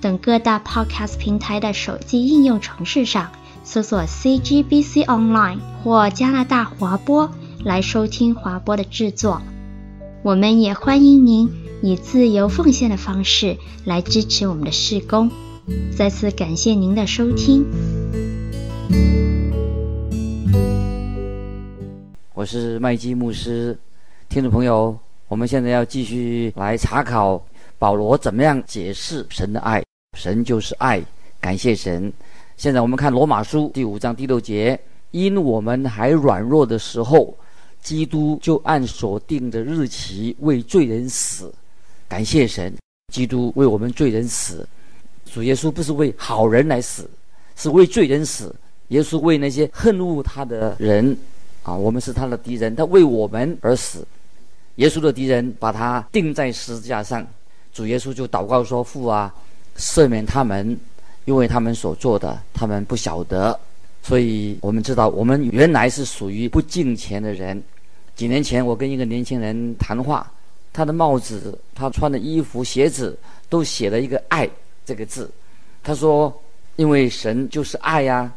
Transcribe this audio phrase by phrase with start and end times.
[0.00, 3.30] 等各大 Podcast 平台的手机应用程式上
[3.64, 7.30] 搜索 CGBC Online 或加拿大华播
[7.64, 9.40] 来收听华播的制作。
[10.22, 11.50] 我们也欢迎您
[11.82, 15.30] 以自由奉献的方式来支持我们的事工。
[15.96, 17.64] 再次感谢您的收听。
[22.34, 23.78] 我是麦基牧师。
[24.28, 27.42] 听众朋友，我们现在要继续来查考
[27.78, 29.82] 保罗怎么样解释神的爱。
[30.16, 31.02] 神就是爱，
[31.40, 32.10] 感谢神。
[32.56, 34.78] 现在我们看罗马书第五章第六节：
[35.10, 37.36] 因我们还软弱的时候，
[37.82, 41.52] 基督就按所定的日期为罪人死。
[42.08, 42.72] 感谢神，
[43.12, 44.66] 基督为我们罪人死。
[45.26, 47.10] 主耶稣不是为好人来死，
[47.56, 48.54] 是为罪人死。
[48.88, 51.14] 耶稣为那些恨恶他的人
[51.62, 54.06] 啊，我们是他的敌人，他为我们而死。
[54.76, 57.26] 耶稣的敌人把他钉在十字架上，
[57.76, 59.30] 主耶稣就祷告说：“父啊，
[59.76, 60.74] 赦免他们，
[61.26, 63.60] 因为他们所做的，他们不晓得。”
[64.02, 67.62] 所以，我们知道，我们原来是属于不敬虔的人。
[68.14, 70.26] 几年前，我跟一个年轻人谈话，
[70.72, 73.14] 他的帽子、他穿的衣服、鞋子
[73.50, 74.48] 都写了一个“爱”
[74.86, 75.30] 这个字。
[75.82, 76.32] 他说
[76.76, 78.32] ：“因为神就是爱呀。”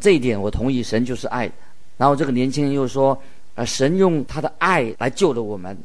[0.00, 1.50] 这一点我同意，神就是爱。
[1.98, 3.20] 然后这个年轻人又说。
[3.54, 3.64] 啊！
[3.64, 5.76] 神用他的爱来救了我们，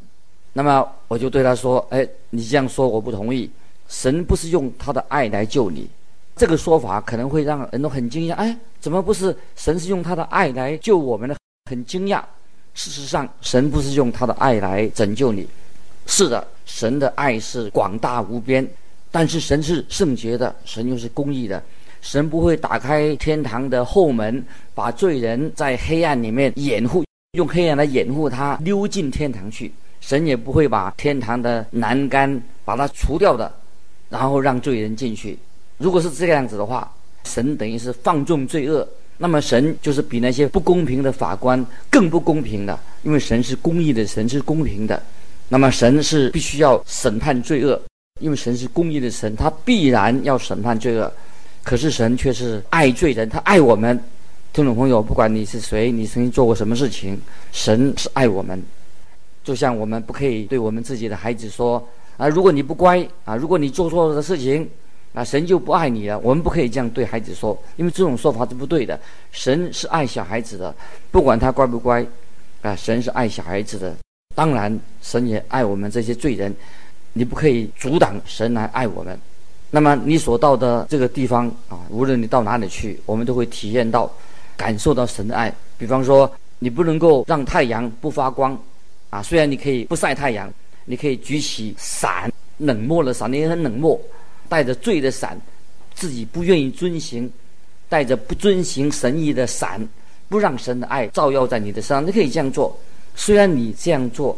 [0.53, 3.49] 那么我就对他说：“哎，你这样说我不同意。
[3.89, 5.89] 神不是用他的爱来救你，
[6.35, 8.33] 这个说法可能会让人都很惊讶。
[8.35, 11.35] 哎，怎么不是神是用他的爱来救我们呢？
[11.69, 12.23] 很惊讶。
[12.75, 15.47] 事实上，神不是用他的爱来拯救你。
[16.05, 18.67] 是的，神的爱是广大无边，
[19.11, 21.61] 但是神是圣洁的，神又是公义的。
[22.01, 27.03] 神不会打开天堂的后门，把罪人在黑暗里面掩护。”
[27.33, 29.71] 用黑暗来掩护他溜进天堂去，
[30.05, 33.49] 神也不会把天堂的栏杆把它除掉的，
[34.09, 35.39] 然后让罪人进去。
[35.77, 36.93] 如果是这个样子的话，
[37.23, 38.85] 神等于是放纵罪恶，
[39.17, 45.01] 那么神就是比那些不公平的法官更不公平的，因为神是公义的，神是公平的。
[45.47, 47.81] 那么神是必须要审判罪恶，
[48.19, 51.09] 因为神是公义的神，他必然要审判罪恶。
[51.63, 53.97] 可是神却是爱罪人，他爱我们。
[54.51, 57.19] 听众朋友，不管你是谁，你曾经做过什么事情，
[57.53, 58.61] 神是爱我们。
[59.43, 61.85] 就像我们不可以对我们自己的孩子说
[62.17, 64.69] ：“啊，如果你不乖啊，如果你做错了的事情，
[65.13, 68.99] 啊，神就不爱你了。”我们不可以这样对孩子说，因为这种说法是不对的。
[69.31, 70.73] 神是爱小孩子的，
[71.11, 72.05] 不管他乖不乖，
[72.61, 73.93] 啊，神是爱小孩子的。
[74.35, 76.55] 当然，神也爱我们这些罪人，
[77.13, 79.19] 你不可以阻挡神来爱我们。
[79.69, 84.11] 那么你所到的这个地方啊，无论你到哪里去，我们都会体验到。
[84.55, 88.55] 感受到神的爱，比方说，你不能够让太阳不发光，
[89.13, 90.51] 啊，虽然你可以不晒太阳，
[90.85, 93.99] 你可以举起伞，冷漠的伞，你也很冷漠，
[94.49, 95.39] 带着罪的伞，
[95.93, 97.31] 自己不愿意遵行，
[97.87, 99.79] 带着不遵行神意的伞，
[100.29, 102.75] 不让神的爱照耀在你的身上，你可以这样做。
[103.15, 104.35] 虽然你这样做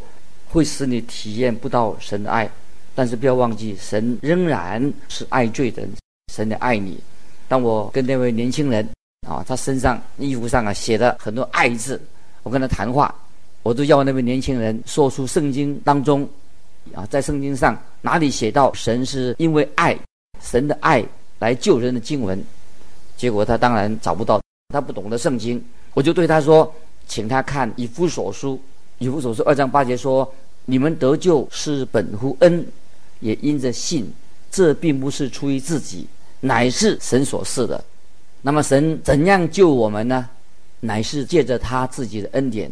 [0.49, 2.49] 会使你体验不到神的爱，
[2.93, 5.87] 但是不要忘记，神仍然是爱罪的，
[6.33, 6.99] 神的爱你。
[7.47, 8.85] 当我跟那位年轻人。
[9.25, 11.99] 啊，他身上衣服上啊写了很多爱字。
[12.43, 13.11] 我跟他谈话，
[13.65, 16.21] 我都要那位年轻人说出圣经当中，
[16.93, 19.97] 啊，在圣经上哪里写到神是因为爱，
[20.39, 21.03] 神的爱
[21.39, 22.39] 来救人的经文。
[23.17, 24.39] 结果他当然找不到，
[24.71, 25.59] 他不懂得圣经。
[25.95, 26.71] 我就对他说，
[27.07, 28.61] 请他看以弗所书，
[28.99, 30.31] 以弗所书二章八节说：
[30.65, 32.63] 你们得救是本乎恩，
[33.19, 34.13] 也因着信。
[34.51, 36.05] 这并不是出于自己，
[36.39, 37.83] 乃是神所赐的。
[38.43, 40.29] 那么神怎样救我们呢？
[40.81, 42.71] 乃是借着他自己的恩典，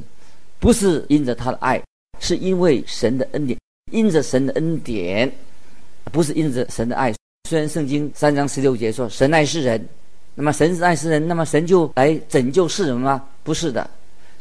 [0.64, 1.84] 不是因着他的爱，
[2.22, 3.60] 是因为神的恩典，
[3.92, 5.30] 因着神的恩典，
[6.10, 7.14] 不是因着神的爱。
[7.50, 9.86] 虽然圣经三章十六节说神爱世人，
[10.36, 13.22] 那么神是爱世人，那么神就来拯救世人吗？
[13.44, 13.90] 不是的，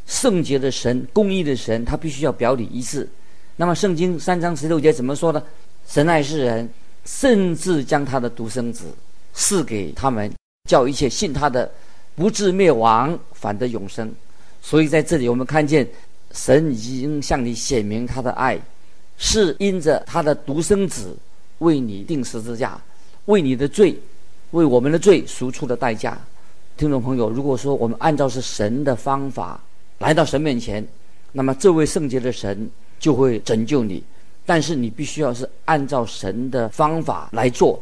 [0.07, 3.09] 圣洁的神、公义的神，他必须要表里一致。
[3.57, 5.43] 那么圣经三章十六节怎么说呢？
[5.89, 6.71] 神爱世人，
[7.05, 8.85] 甚至将他的独生子
[9.35, 10.33] 赐给他们。
[10.71, 11.69] 叫一切信他的，
[12.15, 14.09] 不至灭亡，反得永生。
[14.65, 15.85] 所以在这里，我们看见
[16.33, 18.59] 神已经向你显明他的爱，
[19.17, 21.17] 是因着他的独生子
[21.59, 22.81] 为你钉十字架，
[23.27, 23.99] 为你的罪
[24.51, 26.19] 为我们的罪赎出的代价。
[26.77, 29.61] 听众朋友，如果说我们按照是神的方法
[29.99, 30.87] 来到神面前，
[31.31, 32.69] 那么这位圣洁的神
[32.99, 34.03] 就会拯救你。
[34.45, 37.81] 但是你必须要是按照神的方法来做。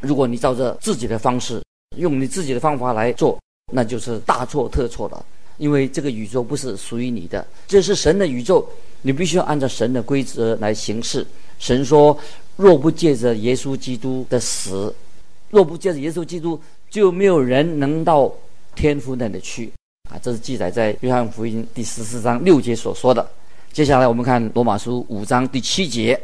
[0.00, 1.62] 如果你照着自己的方式，
[1.96, 3.38] 用你自己的方法来做，
[3.72, 5.24] 那就是大错特错了。
[5.60, 8.66] 因为这个宇宙不是属于你的，这是神的宇宙，
[9.02, 11.24] 你必须要按照神的规则来行事。
[11.58, 12.18] 神说
[12.56, 14.94] ：“若不借着耶稣基督的死，
[15.50, 16.58] 若不借着耶稣基督，
[16.88, 18.32] 就没有人能到
[18.74, 19.70] 天父那里去。”
[20.08, 23.28] 啊，这是记载在约翰福音第十四章六节所说的。
[23.70, 26.18] 接下来我们看罗马书五章第七节：“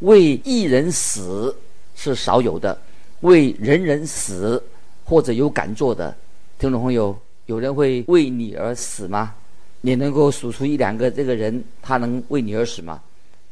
[0.00, 1.54] 为一人死
[1.94, 2.76] 是少有的，
[3.20, 4.60] 为人人死
[5.04, 6.12] 或者有敢做的。”
[6.58, 7.16] 听众朋友。
[7.50, 9.34] 有人会为你而死吗？
[9.80, 13.00] 你能够数出一两个这个人，他能为你而死吗？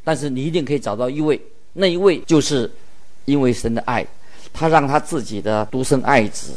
[0.05, 1.41] 但是你一定可以找到一位，
[1.73, 2.71] 那一位就是
[3.25, 4.07] 因为神的爱，
[4.53, 6.53] 他让他自己的独生爱子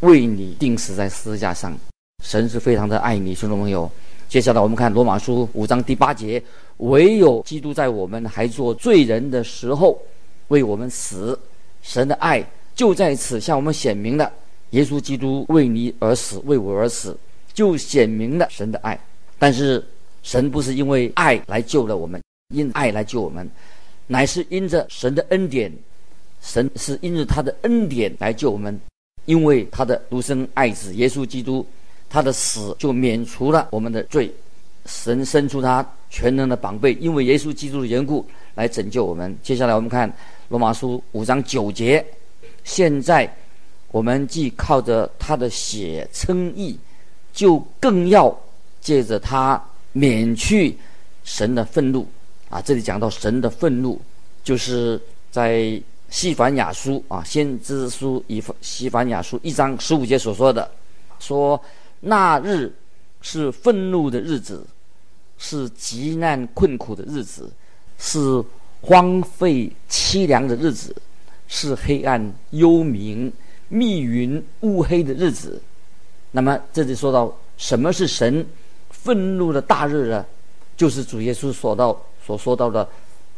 [0.00, 1.76] 为你钉死在十字架上。
[2.22, 3.90] 神是非常的爱你，兄弟朋友。
[4.28, 6.40] 接下来我们看罗马书五章第八节：
[6.76, 10.00] 唯有基督在我们还做罪人的时候
[10.46, 11.36] 为我们死，
[11.82, 14.30] 神的爱就在此向我们显明了。
[14.74, 17.16] 耶稣基督为你而死，为我而死，
[17.52, 18.98] 就显明了神的爱。
[19.38, 19.84] 但是
[20.24, 22.20] 神不是因为爱来救了我们，
[22.52, 23.48] 因爱来救我们，
[24.08, 25.72] 乃是因着神的恩典。
[26.40, 28.78] 神是因着他的恩典来救我们，
[29.26, 31.64] 因为他的独生爱子耶稣基督，
[32.10, 34.28] 他的死就免除了我们的罪。
[34.86, 39.34] 神伸出他全能的膀臂，因为耶稣基督的缘故来拯救我们。
[39.40, 40.12] 接下来我们看
[40.48, 42.04] 罗马书五章九节，
[42.64, 43.32] 现在。
[43.94, 46.76] 我们既靠着他的血称义，
[47.32, 48.36] 就更要
[48.80, 49.62] 借着他
[49.92, 50.76] 免去
[51.22, 52.04] 神的愤怒
[52.50, 52.60] 啊！
[52.60, 54.00] 这里讲到神的愤怒，
[54.42, 55.00] 就是
[55.30, 55.80] 在
[56.10, 60.68] 西番雅书啊，先知书以西番雅书一章十五节所说的，
[61.20, 61.62] 说
[62.00, 62.74] 那日
[63.22, 64.66] 是愤怒的日子，
[65.38, 67.48] 是极难困苦的日子，
[68.00, 68.42] 是
[68.80, 70.92] 荒废凄凉的日子，
[71.46, 73.30] 是黑暗幽冥。
[73.74, 75.60] 密云乌黑的日子，
[76.30, 78.46] 那么这里说到什么是神
[78.88, 80.24] 愤怒的大日呢？
[80.76, 82.88] 就是主耶稣所到所说到的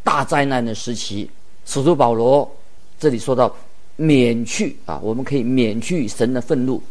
[0.05, 1.31] 大灾难的时期。
[1.65, 2.55] 使徒保罗
[3.01, 3.55] 这里说到
[3.97, 6.83] 免去啊，我们可以免去神的愤怒。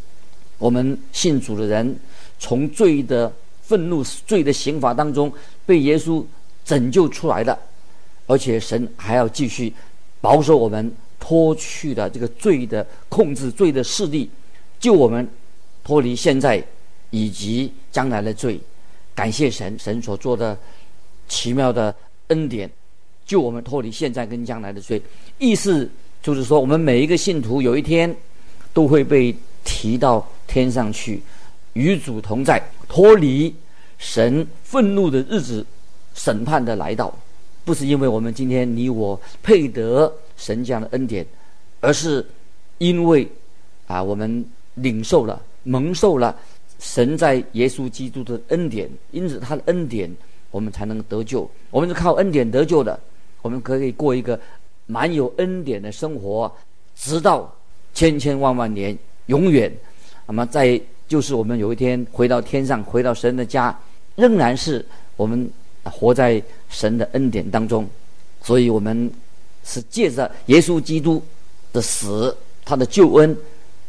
[0.58, 1.96] 我们信主的人
[2.40, 3.32] 从罪的
[3.62, 5.32] 愤怒、罪的刑罚当中
[5.68, 6.26] 被耶稣
[6.66, 7.56] 拯救出来的，
[8.26, 9.72] 而且神还要继续
[10.20, 10.92] 保守我们。
[11.28, 14.30] 脱去了这个罪的控制，罪的势力，
[14.80, 15.28] 救我们
[15.84, 16.64] 脱离现在
[17.10, 18.60] 以及将来的罪。
[19.16, 20.56] 感谢神，神所做的
[21.28, 21.94] 奇妙的
[22.28, 22.70] 恩典，
[23.26, 25.02] 救我们脱离现在跟将来的罪。
[25.40, 25.90] 意思
[26.22, 28.16] 就是说，我们每一个信徒有一天
[28.72, 31.24] 都会被提到天上去，
[31.74, 33.52] 与主同在，脱离
[33.98, 35.66] 神愤怒的日子，
[36.14, 37.12] 审判的来到。
[37.64, 41.26] 不是因为我们今天你我配得神这样的恩典，
[41.80, 42.26] 而是
[42.78, 43.28] 因为
[43.88, 44.46] 啊，我们
[44.76, 46.36] 领受了、蒙受了
[46.80, 50.14] 神在耶稣基督的恩典，因此他的恩典，
[50.52, 51.50] 我们才能得救。
[51.72, 53.00] 我们是靠恩典得救的，
[53.42, 54.40] 我们可以过一个
[54.86, 56.52] 蛮有恩典的生活，
[56.96, 57.54] 直到
[57.94, 59.72] 千千万万年，永远。
[60.28, 63.78] 那么在就是我们有一天回到天上，回到神的家，
[64.16, 65.50] 仍然是我们。
[65.86, 67.88] 活在神的恩典当中，
[68.42, 69.08] 所以我们
[69.66, 71.22] 是借着耶稣基督
[71.74, 73.36] 的死，他的救恩，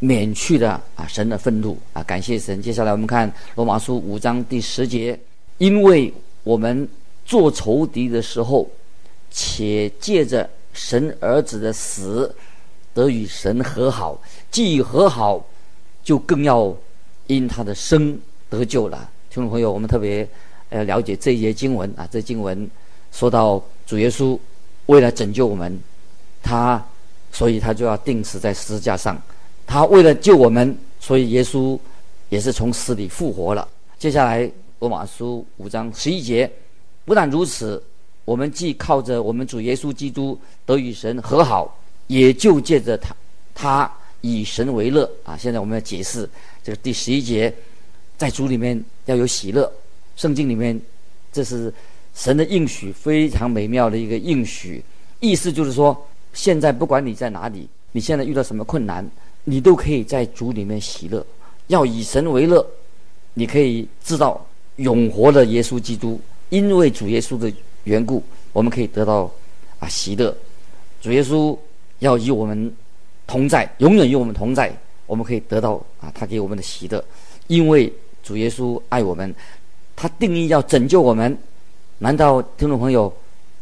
[0.00, 2.02] 免去了啊神的愤怒啊！
[2.02, 2.61] 感谢神。
[2.61, 5.16] 接下来我们看罗马书五章第十节，
[5.59, 6.88] 因为我们
[7.25, 8.68] 做仇敌的时候，
[9.30, 12.35] 且借着神儿子的死
[12.92, 15.47] 得与神和好，既和好，
[16.02, 16.75] 就更要
[17.28, 18.18] 因他的生
[18.50, 19.09] 得救了。
[19.30, 20.28] 听众朋友，我们特别。
[20.71, 22.68] 要了解这一节经文啊，这经文
[23.12, 24.37] 说到主耶稣
[24.87, 25.78] 为了拯救我们，
[26.43, 26.85] 他
[27.33, 29.21] 所以他就要钉死在十字架上。
[29.66, 31.78] 他为了救我们，所以耶稣
[32.28, 33.66] 也是从死里复活了。
[33.99, 36.50] 接下来罗马书五章十一节，
[37.05, 37.83] 不但如此，
[38.25, 43.16] 我们既靠着我们主耶稣基督得与神和好，也就借着他，
[43.55, 45.37] 他以神为乐啊。
[45.37, 46.28] 现在我们要解释
[46.62, 47.52] 这个第十一节，
[48.16, 49.71] 在主里面要有喜乐。
[50.14, 50.81] 圣经里面，
[51.33, 51.73] 这是
[52.16, 54.82] 神的应许，非常美妙的一个应许。
[55.20, 55.96] 意思就是说，
[56.32, 59.06] 现在不管你在哪里，你现在遇到什么困难，
[59.44, 61.25] 你都可以在主里面喜乐，
[61.66, 62.66] 要以神为乐。
[63.35, 64.44] 你可以知道
[64.76, 66.18] 永活的耶稣基督，
[66.49, 67.52] 因为主耶稣的
[67.85, 68.23] 缘故，
[68.54, 69.30] 我们可以得到
[69.78, 70.35] 啊喜乐。
[71.02, 71.56] 主耶稣
[71.99, 72.73] 要与我们
[73.26, 74.75] 同在，永远与我们同在，
[75.06, 77.04] 我们可以得到啊，他给我们的喜乐，
[77.46, 77.92] 因为
[78.23, 79.35] 主耶稣爱我们，
[79.94, 81.37] 他定义要拯救我们。
[81.99, 83.11] 难道听众朋友，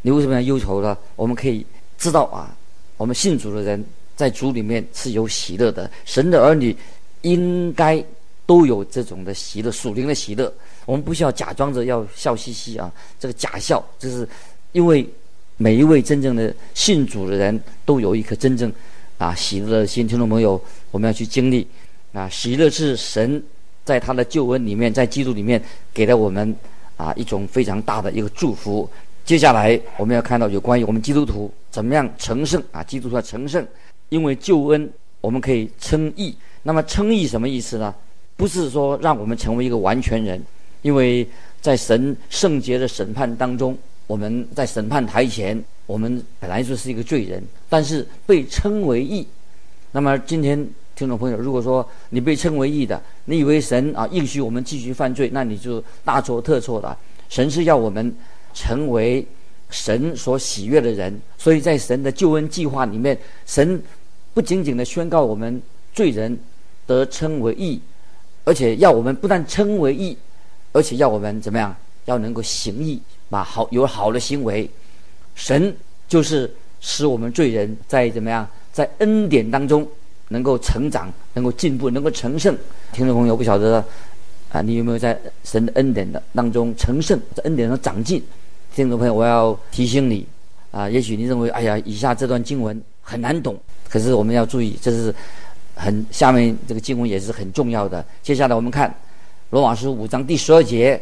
[0.03, 0.97] 你为什么要忧愁呢？
[1.15, 1.65] 我们可以
[1.97, 2.53] 知道啊，
[2.97, 3.83] 我们信主的人
[4.17, 6.77] 在主里面是有喜乐的，神的儿女
[7.23, 8.05] 应该
[8.45, 10.53] 都有这种的喜乐，属灵的喜乐。
[10.85, 14.29] 我们不需要假装着要笑嘻嘻啊，这个假笑，就是
[14.73, 15.09] 因为
[15.57, 18.71] 每一位真正的信主的人都有一颗真正
[19.17, 20.09] 啊喜乐的心。
[20.09, 20.61] 听众朋友，
[20.91, 21.65] 我们要去经历
[22.13, 23.41] 啊，喜乐是神
[23.85, 25.63] 在他的救恩里面，在基督里面
[25.93, 26.53] 给了我们。
[26.97, 28.89] 啊，一种非常大的一个祝福。
[29.25, 33.67] 接下来我们要看到有关于我们基督徒怎么样成圣啊，基督徒要成圣，
[34.09, 36.37] 因为救恩我们可以称义。
[36.63, 37.95] 那么称义什么意思呢？
[38.37, 40.43] 不是说让我们成为一个完全人，
[40.83, 41.27] 因为
[41.61, 49.27] 在神圣洁的审判当中，我们在审判台前，我们本来就是一个罪人，但是被称为义。
[49.93, 50.69] 那么今天。
[50.97, 56.97] 听众朋友，如果说你被称为义的，你以为神啊应许我们继续犯罪，那你就大错特错了。
[57.29, 58.15] 神是要我们
[58.53, 59.27] 成为
[59.71, 63.83] 神所喜悦的人，所以在神的救恩计划里面，神
[64.33, 65.61] 不仅仅的宣告我们
[65.93, 66.39] 罪人
[66.87, 67.81] 得称为义，
[68.45, 70.17] 而且要我们不但称为义，
[70.73, 71.75] 而且要我们怎么样？
[72.05, 74.71] 要能够行义，把好有好的行为。
[75.35, 75.75] 神
[76.07, 78.49] 就是使我们罪人在怎么样？
[78.73, 79.85] 在恩典当中。
[80.35, 82.59] 能够成长，能够进步，能够成圣。
[82.93, 83.83] 听众朋友，不晓得
[84.51, 88.21] 啊，你有没有在神的恩典的当中成圣，在恩典上长进？
[88.75, 90.27] 听众朋友，我要提醒你
[90.73, 93.57] 啊，也许你认为，哎呀，以下这段经文很难懂，
[93.89, 95.15] 可是我们要注意，这是
[95.77, 98.05] 很下面这个经文也是很重要的。
[98.25, 98.93] 接下来我们看
[99.51, 101.01] 罗马书五章第十二节，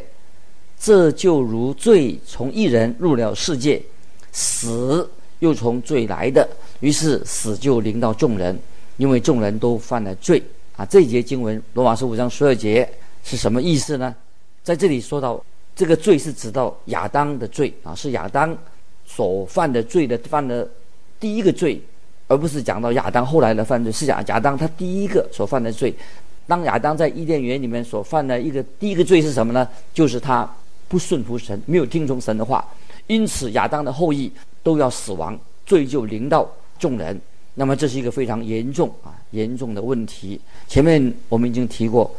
[0.79, 3.81] 这就如罪从一人入了世界，
[4.31, 5.09] 死
[5.39, 6.47] 又从罪来的，
[6.79, 8.55] 于是死就临到众人。
[9.03, 10.41] 因为众人都犯了罪
[10.77, 10.85] 啊！
[10.85, 12.89] 这一节经文，罗马书五章十二节
[13.21, 14.15] 是什么意思呢？
[14.63, 15.43] 在这里说到
[15.75, 18.57] 这个罪是指到亚当的罪啊，是亚当
[19.05, 20.65] 所犯的罪的犯的
[21.19, 21.81] 第一个罪，
[22.29, 25.93] 而不是讲到亚当后来的犯罪，是亚亚当他第一个所犯的罪。
[26.47, 29.67] 当亚当在伊甸园里面所犯的一个第一个罪是什么呢？
[29.93, 30.49] 就是他
[30.87, 32.65] 不顺服神，没有听从神的话，
[33.07, 34.31] 因此亚当的后裔
[34.63, 37.19] 都要死亡，罪就临到众人。
[37.55, 40.39] 那么这是一个非常严重啊严重的问题。
[40.67, 42.09] 前面我们已经提过，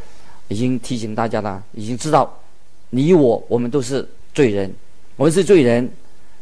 [0.46, 2.32] 已经提醒大家了，已经知道，
[2.90, 4.72] 你我我们都是罪人。
[5.16, 5.90] 我们是罪人，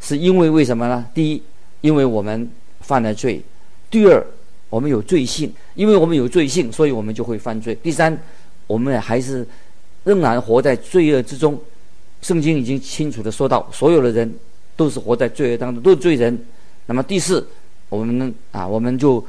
[0.00, 1.06] 是因为为什么呢？
[1.14, 1.42] 第一，
[1.80, 3.40] 因为我们犯了罪；
[3.90, 4.22] 第二，
[4.68, 8.18] 我们有罪性，因为我们有罪性，所以我们就会犯罪；第三，
[8.66, 9.46] 我们还是
[10.04, 11.58] 仍然活在罪恶之中。
[12.20, 14.30] 圣经已经清楚的说到，所有的人
[14.76, 16.38] 都是活在罪恶当中，都是罪人。
[16.84, 17.46] 那么第四。
[17.92, 19.22] 我们呢啊，我们就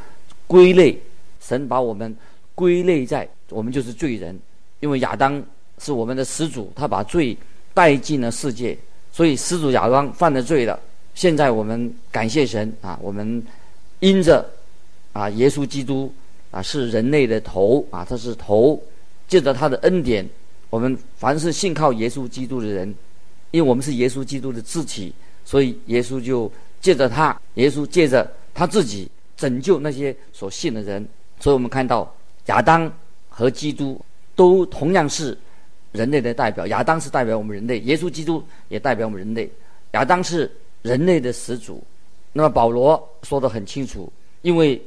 [0.48, 0.98] 归类，
[1.42, 2.16] 神把我们
[2.56, 4.40] 归类在我们就是罪人，
[4.80, 5.44] 因为亚当
[5.80, 7.38] 是我们的始祖，他把罪
[7.74, 8.78] 带进了世界，
[9.12, 10.80] 所以始祖亚当犯了罪了。
[11.14, 13.44] 现在我们感谢神啊，我们
[14.00, 14.50] 因着
[15.12, 16.10] 啊耶稣基督
[16.50, 18.82] 啊是人类的头啊，他是头，
[19.28, 20.26] 借着他的恩典，
[20.70, 22.88] 我们凡是信靠耶稣基督的人，
[23.52, 28.26] 因为我们是耶稣基督的肢体，所以耶稣就借着他，耶稣借着。
[28.54, 31.06] 他自己拯救那些所信的人，
[31.40, 32.14] 所以我们看到
[32.46, 32.92] 亚当
[33.28, 34.00] 和基督
[34.36, 35.38] 都同样是
[35.92, 36.68] 人类的代表。
[36.68, 39.50] 亚当是代表我们人类，耶稣基督也代表我们人类。
[39.94, 40.50] 亚当是
[40.84, 41.84] 人类的始祖。
[42.32, 44.12] 那么保罗说得很清楚，
[44.44, 44.82] 因为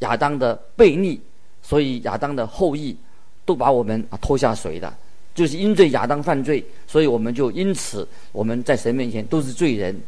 [0.00, 1.20] 亚当的悖逆，
[1.62, 2.96] 所以亚当的后裔
[3.44, 4.92] 都把我们啊拖下水的，
[5.34, 9.98] 就是因罪亚当犯罪，所以我们就因此我们在神面前都是罪人。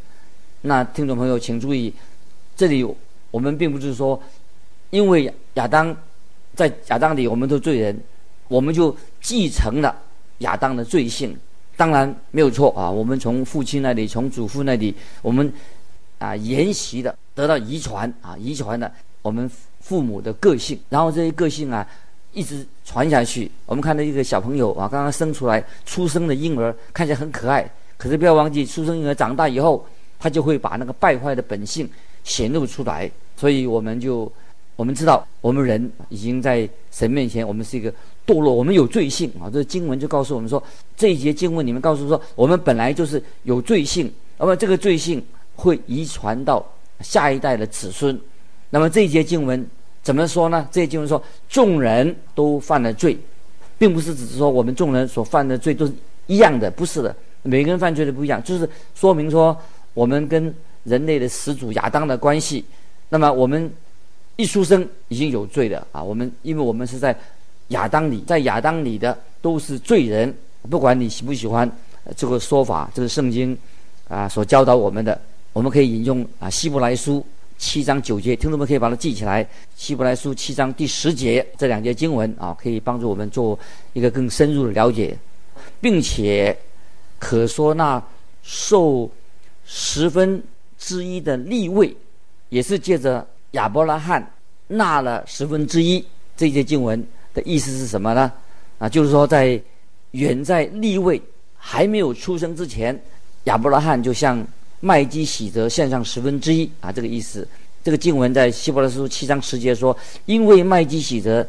[0.61, 1.91] 那听众朋友请注意。
[2.59, 2.85] 这里
[3.31, 4.21] 我们并不是说，
[4.89, 5.95] 因为亚当
[6.53, 7.97] 在亚当里我们都罪人，
[8.49, 9.95] 我们就继承了
[10.39, 11.33] 亚当的罪性。
[11.77, 15.49] 当然没有错啊，我们从父亲那里，从祖父那里，我们
[16.17, 19.49] 啊沿袭的得到遗传啊遗传的我们
[19.79, 21.87] 父母的个性，然后这些个性啊
[22.33, 23.49] 一直传下去。
[23.65, 29.87] 我们看到一个小朋友啊刚刚生出来出生的婴儿看起来很可爱，可是不要忘记出生婴儿长大以后，
[30.19, 31.89] 他就会把那个败坏的本性。
[32.23, 34.31] 显露出来，所以我们就
[34.75, 37.91] 我们知道，我们人已经在神面前，我们是一个
[38.25, 39.49] 堕落，我们有罪性啊。
[39.51, 40.61] 这经文就告诉我们说，
[40.95, 45.21] 这一节经文里面告诉说，我们本来就是有罪性，那么这个罪性
[45.55, 46.65] 会遗传到
[47.01, 48.17] 下一代的子孙。
[48.69, 49.67] 那么这一节经文
[50.01, 50.67] 怎么说呢？
[50.71, 53.17] 这一节经文说，众人都犯了罪，
[53.77, 55.93] 并不是只是说我们众人所犯的罪都是
[56.27, 59.57] 一样的，不是的，每个人犯罪的不一样，就是说明说
[59.93, 60.53] 我们跟。
[60.83, 62.63] 人类的始祖亚当的关系，
[63.09, 63.71] 那么我们
[64.35, 66.01] 一出生已经有罪了啊！
[66.01, 67.15] 我们因为我们是在
[67.69, 70.33] 亚当里，在亚当里的都是罪人，
[70.69, 71.69] 不管你喜不喜欢
[72.15, 73.57] 这个说法，这个圣经
[74.07, 75.19] 啊所教导我们的，
[75.53, 77.23] 我们可以引用啊希伯来书
[77.57, 79.45] 七章九节，听众们可以把它记起来。
[79.75, 83.59] 希伯来书七章第十节这两节经文啊，可以帮助我们做
[83.93, 85.17] 一个更深入的了解，
[85.81, 86.57] 并且
[87.19, 88.01] 可说那
[88.41, 89.11] 受
[89.65, 90.41] 十分
[90.79, 91.95] 之一的立位，
[92.49, 94.25] 也是借着亚伯拉罕
[94.67, 96.03] 纳了十分之一。
[96.35, 98.31] 这些经文的意思是什么呢？
[98.79, 99.61] 啊，就是说在
[100.11, 101.21] 远在立位
[101.57, 102.97] 还没有出生之前，
[103.43, 104.43] 亚伯拉罕就向
[104.79, 107.47] 麦基洗德献上十分之一啊，这个意思。
[107.83, 109.95] 这个经文在希伯来书七章十节说，
[110.25, 111.45] 因为麦基洗德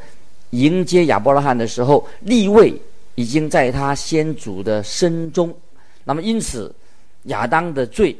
[0.51, 2.75] 迎接亚伯拉罕的时候，立位
[3.15, 5.55] 已经在他先祖的身中，
[6.05, 6.75] 那么因此。
[7.25, 8.17] 亚当的罪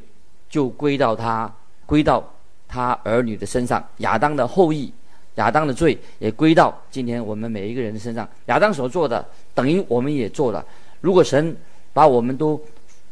[0.51, 1.51] 就归到他，
[1.87, 2.23] 归到
[2.67, 3.83] 他儿女的身上。
[3.99, 4.93] 亚当的后裔，
[5.37, 8.29] 亚当的罪也归到今天我们每一个人的身上。
[8.47, 10.67] 亚当所做的，等于我们也做了。
[11.01, 11.57] 如果神
[11.93, 12.61] 把我们都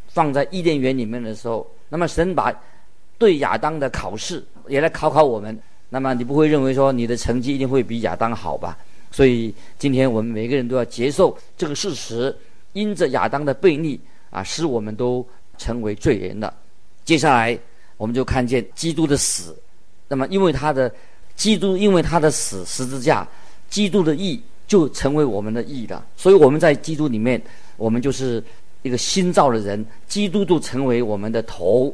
[0.08, 2.52] 放在伊甸园里面的时候，那么神把
[3.16, 5.56] 对亚当的考试也来考考我们。
[5.90, 8.76] 那么你不会认为说你的成绩一定会比亚当好吧？
[9.12, 12.36] 所以今天我们每个人都要接受这个事实，
[12.72, 13.98] 因着亚当的悖逆
[14.30, 15.24] 啊，使我们都。
[15.58, 16.54] 成为罪人的，
[17.08, 17.58] 接下来
[17.96, 19.56] 我们就看见基督的死。
[20.08, 20.94] 那么，因为他的
[21.36, 23.26] 基督，因为他的死十字架，
[23.70, 26.04] 基督的义就成为我们的义了。
[26.18, 27.42] 所以我们在基督里面，
[27.78, 28.44] 我们就是
[28.82, 29.82] 一个新造的人。
[30.06, 31.90] 基督就成为我们的头，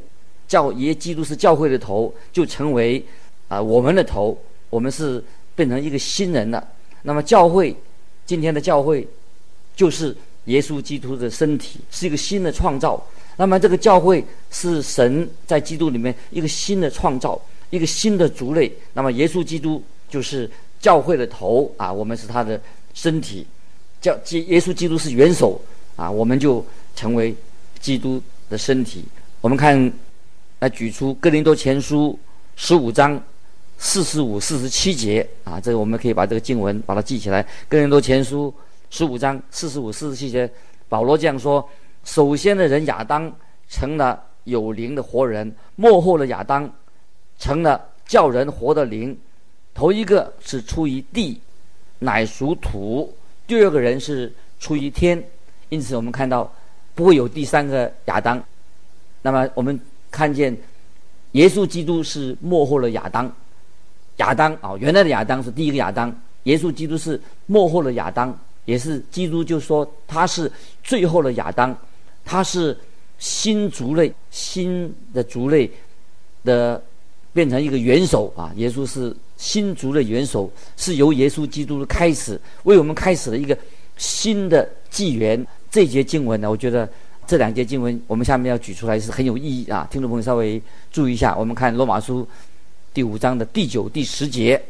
[0.48, 3.00] 教耶基督是教会的头，就成为
[3.46, 4.36] 啊、我们的头。
[4.68, 5.22] 我们是
[5.54, 6.66] 变成一个新人了。
[7.02, 7.76] 那么教会，
[8.26, 9.06] 今天的教会
[9.76, 10.16] 就是
[10.46, 13.00] 耶稣基督的身体，是一个新的创造。
[13.36, 18.72] 那么这个教会是神在基督里面一个新的创造，一个新的族类。
[18.92, 20.48] 那么耶稣基督就是
[20.80, 22.60] 教会的头啊，我们是他的
[22.92, 23.44] 身体。
[24.00, 24.14] 教
[24.46, 25.60] 耶稣基督是元首
[25.96, 27.34] 啊，我们就成为
[27.80, 29.04] 基督的身体。
[29.40, 29.92] 我们看
[30.60, 32.16] 来举出哥林多前书
[32.54, 33.20] 十五章
[33.78, 37.44] 四十五、四十七节啊，这个我们可以把这个经文把它记起来。
[37.68, 38.52] 哥林多前书
[38.90, 40.48] 十五章四十五、四十七节，
[40.88, 41.68] 保罗这样说。
[42.04, 43.32] 首先的人亚当
[43.68, 46.70] 成了有灵的活人，末后的亚当
[47.38, 49.16] 成了叫人活的灵。
[49.72, 51.40] 头一个是出于地，
[51.98, 53.08] 乃属土；
[53.46, 55.20] 第二个人是出于天。
[55.70, 56.52] 因此，我们看到
[56.94, 58.40] 不会有第三个亚当。
[59.22, 60.56] 那么，我们看见
[61.32, 63.32] 耶稣基督是末后的亚当。
[64.18, 66.14] 亚当啊，原来的亚当是第一个亚当，
[66.44, 70.52] 耶稣基督是末后的亚当，也是基督就说他是
[70.84, 71.76] 最后的亚当。
[72.24, 72.76] 他是
[73.18, 75.70] 新族类，新的族类
[76.42, 76.82] 的
[77.32, 78.52] 变成一个元首啊！
[78.56, 83.56] 耶稣是新族的元首，是由耶稣基督的开始，为我们开始了一个
[83.96, 85.46] 新的纪元。
[85.70, 86.88] 这节经文呢，我觉得
[87.26, 89.86] 这两节经文我们下面要举出来是很有意义啊！
[89.90, 90.60] 听众朋友稍微
[90.92, 92.26] 注意一下，我们看罗马书
[92.92, 94.60] 第五章的第九、第十节，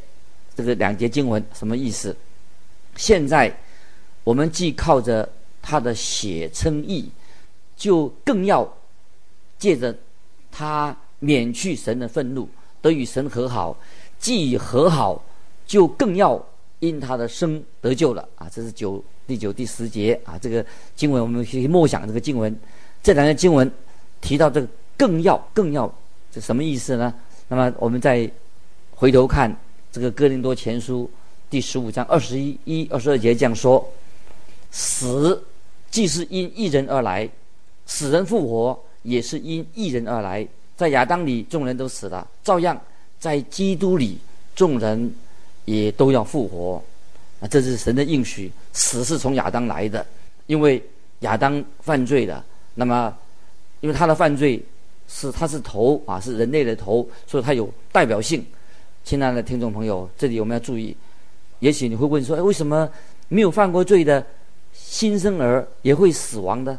[0.56, 2.16] 这个两节经文什么意思？
[2.96, 3.54] 现在
[4.22, 5.28] 我们既靠着
[5.60, 7.08] 他的血称义。
[7.84, 8.66] 就更要
[9.58, 9.94] 借着
[10.50, 12.48] 他免去神的愤怒，
[12.80, 13.76] 得与神和好；
[14.18, 15.22] 既已和好，
[15.66, 16.42] 就更要
[16.80, 18.48] 因他的生得救了啊！
[18.50, 20.64] 这是九第九第十节啊，这个
[20.96, 22.58] 经文我们可以默想这个经文。
[23.02, 23.70] 这两个经文
[24.22, 25.94] 提到这个更要更要，
[26.32, 27.12] 这什么意思呢？
[27.48, 28.26] 那么我们再
[28.92, 29.54] 回头看
[29.92, 31.10] 这个哥林多前书
[31.50, 33.86] 第十五章二十一一二十二节这样说：
[34.70, 35.44] 死
[35.90, 37.28] 既是因一人而来。
[37.86, 42.80] 死人复活也是因一人而来，在亚当里众人都死了，照样
[43.18, 44.18] 在基督里
[44.54, 45.14] 众人
[45.64, 46.82] 也都要复活。
[47.40, 48.50] 啊，这是神的应许。
[48.72, 50.04] 死是从亚当来的，
[50.46, 50.82] 因为
[51.20, 52.44] 亚当犯罪了。
[52.74, 53.14] 那么，
[53.80, 54.60] 因为他的犯罪
[55.08, 58.44] 是他是头啊，是人类的头，所以他有代表性。
[59.04, 60.96] 亲爱的听众朋友，这里我们要注意。
[61.60, 62.88] 也许你会问说：哎，为什么
[63.28, 64.24] 没有犯过罪的
[64.72, 66.78] 新生儿也会死亡的？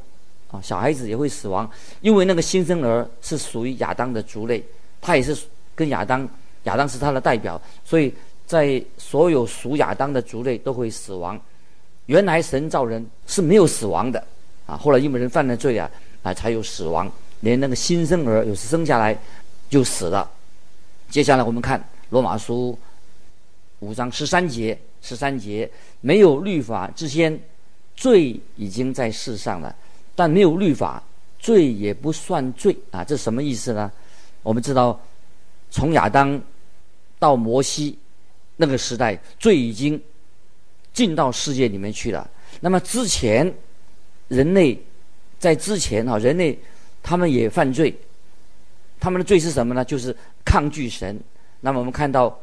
[0.52, 1.70] 啊，小孩子也会死亡，
[2.02, 4.64] 因为那个新生儿是属于亚当的族类，
[5.02, 5.36] 他也是
[5.74, 6.28] 跟亚当，
[6.64, 8.14] 亚当是他的代表，所以
[8.46, 11.40] 在所有属亚当的族类都会死亡。
[12.06, 14.24] 原来神造人是没有死亡的，
[14.68, 15.90] 啊，后来因为人犯了罪啊，
[16.22, 17.12] 啊，才有死亡。
[17.42, 19.18] 连那个新生儿有时生下来
[19.70, 20.30] 就死了。
[21.10, 22.78] 接下来我们看罗马书
[23.80, 25.70] 五章十三节，十三节，
[26.02, 27.40] 没有律法之先，
[27.96, 29.76] 罪已经在世上了。
[30.16, 31.04] 但没有律法，
[31.38, 33.04] 罪也不算罪啊！
[33.04, 33.92] 这什么意思呢？
[34.42, 35.00] 我们知道，
[35.70, 36.42] 从亚当
[37.20, 37.98] 到摩西
[38.56, 40.02] 那个时代，罪已经
[40.94, 42.30] 进到世界里面去了。
[42.62, 43.54] 那么之前，
[44.30, 44.82] 人类
[45.38, 46.58] 在之前啊，人类
[47.04, 47.94] 他们也犯罪，
[49.00, 49.84] 他们的罪是什么呢？
[49.84, 51.20] 就是抗拒神。
[51.60, 52.40] 那么我们看到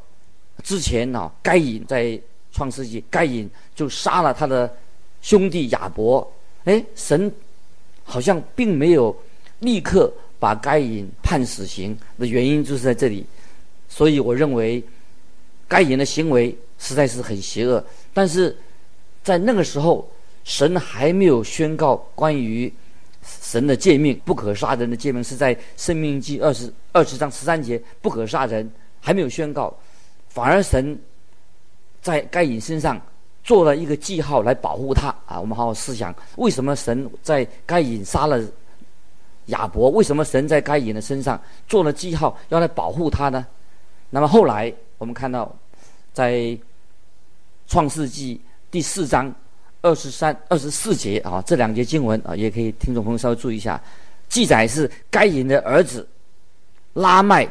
[0.63, 2.21] 之前啊，该隐在
[2.53, 4.73] 创世纪，该隐就杀了他的
[5.23, 6.31] 兄弟亚伯。
[6.65, 7.33] 哎，神
[8.05, 9.17] 好像并没有
[9.61, 13.25] 立刻把该隐判死刑的原因就是在这里。
[13.89, 14.83] 所以我认为
[15.69, 17.85] 该隐的行为实在是很邪恶。
[18.15, 18.57] 但是
[19.23, 20.11] 在那个时候，
[20.45, 22.73] 神还没有宣告关于
[23.41, 28.69] 神的诫命，不可杀人的诫命是在《生命记》二十二十章十三节，不可杀人，
[29.01, 29.73] 还没有宣告，
[30.29, 30.99] 反而神
[32.01, 33.01] 在该隐身上
[33.45, 35.41] 做了一个记号来保护他啊。
[35.41, 38.43] 我们好好思想，为什么神在该隐杀了
[39.47, 39.91] 亚伯？
[39.91, 43.47] 为什么神在该隐的身上做了记号，要来保护他呢？
[44.11, 45.55] 那么后来我们看到，
[46.13, 46.57] 在
[47.67, 49.35] 创世纪第四章。
[49.85, 53.83] 二十三、二十四节啊，这两节经文啊，也可以听众朋友稍微注意一下。
[54.29, 56.07] 记载是该隐的儿子
[56.93, 57.45] 拉麦，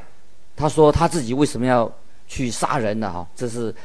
[0.56, 1.92] 他说他自己为什么要
[2.30, 3.12] 去杀人呢？
[3.12, 3.76] 哈，这是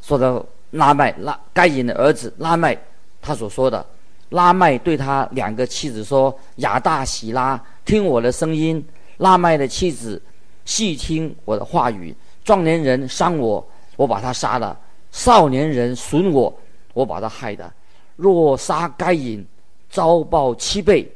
[0.00, 0.42] 说到
[0.72, 2.76] 拉麦拉该隐的儿子拉麦
[3.22, 3.84] 他所说的。
[4.28, 8.84] 拉麦对他两个妻子说：“亚大、喜拉，听我的声音。”
[9.18, 10.20] 拉麦的妻子
[10.64, 12.14] 细听我的话语。
[12.44, 13.64] 壮年人伤我，
[13.96, 14.76] 我把他杀了；
[15.12, 16.52] 少年人损我。
[16.94, 17.72] 我把他害的，
[18.16, 19.46] 若杀该隐，
[19.88, 21.06] 遭报七倍；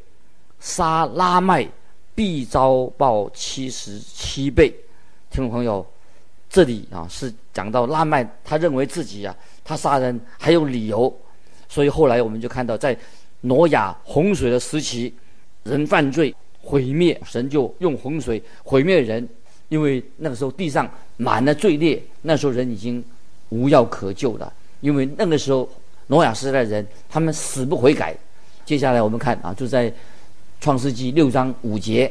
[0.59, 1.69] 杀拉麦，
[2.15, 4.75] 必遭报七十七倍。
[5.31, 5.87] 听众朋友，
[6.57, 11.15] 这里啊是讲到拉麦，他认为自己啊，他杀人还有理由，
[11.69, 12.97] 所以后来我们就看到，在
[13.43, 15.13] 挪亚洪水的时期，
[15.65, 19.29] 人犯罪毁灭，神就用洪水毁灭人，
[19.69, 23.05] 因为那个时候地上满了罪孽，那时候人已经
[23.51, 24.51] 无药可救了。
[24.81, 25.69] 因为那个时候，
[26.07, 28.17] 挪亚时代的人，他们死不悔改。
[28.65, 29.93] 接下来我们看啊，就在
[30.59, 32.11] 创世纪六章五节，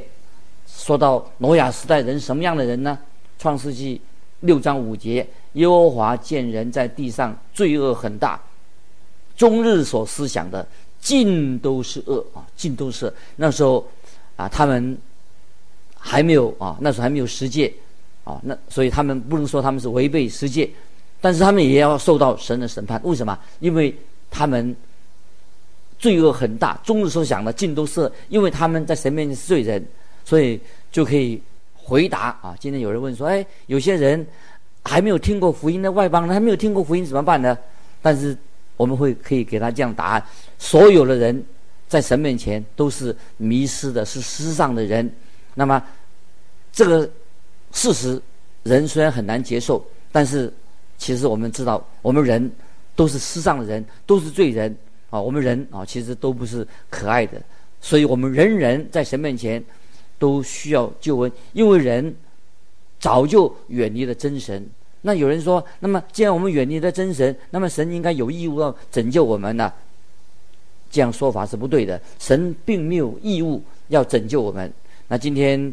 [0.67, 2.95] 说到挪亚时代人什么样的人呢？
[3.39, 3.99] 创世纪
[4.41, 8.39] 六章五节，耶和华见人在地上罪恶很大，
[9.35, 10.65] 终日所思想的
[10.99, 13.11] 尽都是恶啊，尽都是。
[13.35, 13.85] 那时候
[14.35, 14.97] 啊，他们
[15.97, 17.73] 还没有啊，那时候还没有十诫
[18.23, 20.69] 啊，那所以他们不能说他们是违背十诫。
[21.21, 23.35] 但是他们也要受到神的审判，为什么？
[23.59, 23.95] 因为
[24.29, 24.75] 他们
[25.97, 29.83] 罪恶很大，终日所想的尽都是，因为他们在神面前是罪人，
[30.23, 30.59] 所以
[30.91, 31.41] 就可以
[31.85, 32.55] 回答啊。
[32.59, 34.25] 今天有人问说：“哎，有些人
[34.83, 37.55] 还没有听过福音的外邦人，还没有听过福音怎么办呢？”
[38.01, 38.35] 但是
[38.75, 40.23] 我们会可以给他这样答案：
[40.57, 41.45] 所有的人
[41.87, 45.09] 在神面前都是迷失的，是世上的人。
[45.53, 45.81] 那么
[46.71, 47.09] 这个
[47.71, 48.19] 事实，
[48.63, 50.51] 人虽然很难接受，但是。
[50.97, 52.49] 其实我们知道，我们人
[52.95, 54.73] 都是世上的人，都是罪人
[55.09, 55.19] 啊。
[55.19, 57.33] 我们人啊，其实都不是可爱的，
[57.81, 59.61] 所以我们人人在神面前
[60.25, 62.15] 都需要救恩，因为人
[62.99, 64.67] 早就远离了真神。
[65.03, 69.71] 那有人说，那么既然我们远离了真神，那么神应该有义务要拯救我们呢？
[70.89, 74.73] 这样说法是不对的，神并没有义务要拯救我们。
[75.07, 75.71] 那今天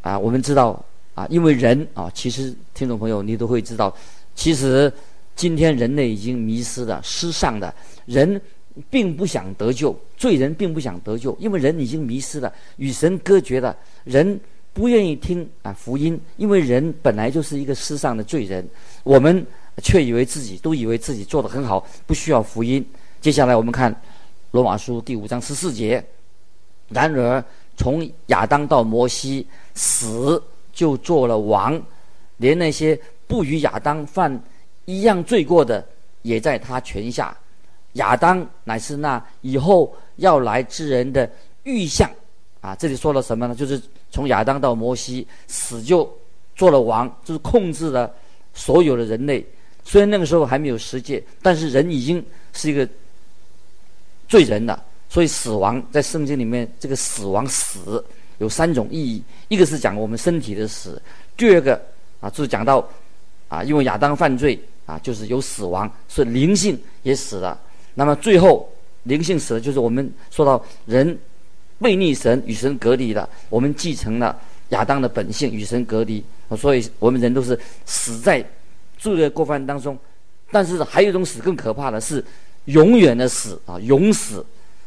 [0.00, 3.94] 啊，我们知道啊，因为人啊，其实听众朋友你都会知道。
[4.34, 4.92] 其实，
[5.36, 7.72] 今天人类已经迷失了，失丧的
[8.06, 8.40] 人
[8.88, 13.76] 并不想得救，罪人并不想得救，因为人已经迷失了，与神隔绝了。
[14.04, 14.38] 人
[14.72, 18.66] 不愿意听啊福音，因为人本来就是一个世上的罪人。
[19.02, 19.44] 我们
[19.82, 22.84] 却以为自己都以为自己做得很好，不需要福音。
[23.20, 23.94] 接下来我们看
[24.50, 26.04] 罗马书第五章十四节。
[26.88, 27.44] 然而
[27.76, 31.80] 从亚当到摩西，死就做了王，
[32.36, 32.98] 连那些。
[33.30, 34.42] 不与亚当犯
[34.86, 35.86] 一样罪过的，
[36.22, 37.32] 也在他权下。
[37.94, 41.30] 亚当乃是那以后要来之人的
[41.64, 42.10] 预像
[42.60, 42.74] 啊！
[42.74, 43.54] 这里说了什么呢？
[43.54, 46.10] 就是从亚当到摩西，死就
[46.54, 48.12] 做了王，就是控制了
[48.54, 49.44] 所有的人类。
[49.84, 52.88] 虽然那个时候还没有世界，但是人已经是一个
[54.28, 54.82] 罪人了。
[55.08, 58.04] 所以死亡在圣经里面，这个死亡死
[58.38, 60.92] 有三种意义：一个是讲我们身体的死；
[61.36, 61.80] 第二个
[62.20, 62.86] 啊，就是讲到。
[63.50, 67.60] 啊，因为亚当犯罪啊，就是有死亡，所以灵性也死了。
[67.94, 68.68] 那么最后
[69.04, 71.18] 灵性死了，就是我们说到人
[71.78, 73.28] 背逆神，与神隔离了。
[73.48, 74.38] 我们继承了
[74.70, 76.22] 亚当的本性，与神隔离。
[76.56, 78.44] 所以我们人都是死在
[78.98, 79.96] 罪恶过犯当中。
[80.50, 82.24] 但是还有一种死更可怕的是
[82.64, 84.44] 永远的死啊，永死，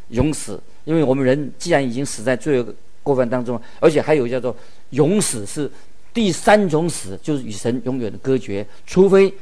[0.10, 0.62] 永死。
[0.84, 4.56] 因为我们人既然已经死在罪恶过犯当中，而且还有叫做
[4.90, 5.72] 永死，是
[6.14, 9.34] 第三种死就是与神永远的隔绝，除非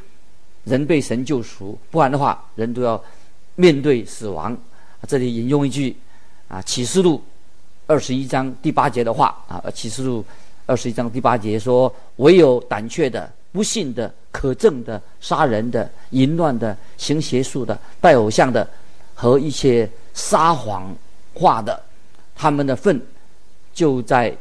[0.64, 3.04] 人被神救赎，不然的话，人都要
[3.62, 4.58] 面对死亡。
[5.08, 5.96] 这里引用一句
[6.48, 7.18] 啊，《启示录》
[7.86, 10.22] 二十一章第八节的话啊，《启示录》
[10.66, 18.68] 二十一章第八节说：“唯有胆怯的、不信的、可憎的、杀人的、淫乱的、行邪术的、拜偶像的
[19.14, 20.96] 和一些撒谎
[21.36, 21.80] 话的，
[22.36, 23.00] 他们的份
[23.74, 24.36] 就在。”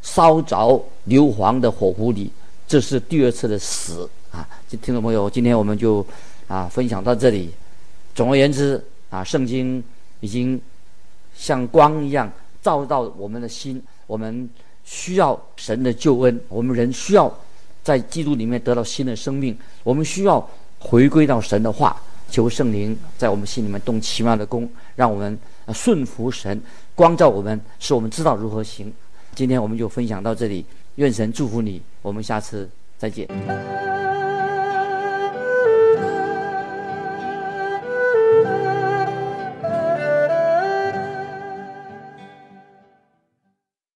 [0.00, 2.30] 烧着硫磺的火湖里，
[2.68, 4.48] 这是第二次的死啊！
[4.68, 6.06] 听众朋友，今天我们就
[6.46, 7.52] 啊分享到这里。
[8.18, 9.80] 总而言之啊，圣经
[10.18, 10.60] 已经
[11.36, 12.28] 像光一样
[12.60, 14.50] 照到我们的心，我们
[14.84, 17.32] 需要神的救恩，我们人需要
[17.84, 20.44] 在基督里面得到新的生命，我们需要
[20.80, 21.96] 回归到神的话，
[22.28, 25.38] 求圣灵在我们心里面动奇妙的工，让我们
[25.72, 26.60] 顺服神，
[26.96, 28.92] 光照我们，使我们知道如何行。
[29.36, 33.28] 今天我们就分享到这里，愿神祝福你，我们下次再见。